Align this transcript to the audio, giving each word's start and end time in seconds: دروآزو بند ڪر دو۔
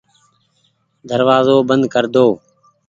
دروآزو 1.09 1.57
بند 1.69 1.83
ڪر 1.93 2.05
دو۔ 2.13 2.25